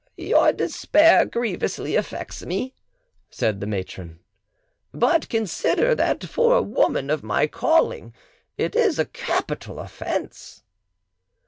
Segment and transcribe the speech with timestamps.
[0.17, 2.73] "Your despair grievously affects me,"
[3.29, 4.19] said the matron;
[4.91, 8.11] "but consider that for a woman of my calling
[8.57, 10.63] it is a capital offence."